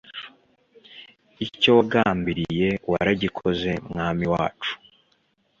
[1.45, 4.73] Icyowagambiriye waragikoze mwami wacu